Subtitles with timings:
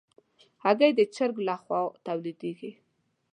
[0.63, 2.71] هګۍ د چرګ له خوا تولیدېږي.